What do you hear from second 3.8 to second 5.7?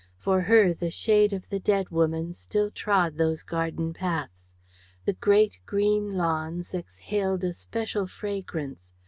paths. The great,